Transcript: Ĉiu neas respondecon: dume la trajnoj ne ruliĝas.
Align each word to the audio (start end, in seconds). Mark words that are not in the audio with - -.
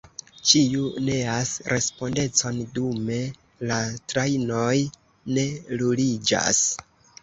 Ĉiu 0.51 0.87
neas 1.09 1.51
respondecon: 1.73 2.59
dume 2.79 3.21
la 3.71 3.79
trajnoj 4.15 4.75
ne 5.37 5.49
ruliĝas. 5.81 6.69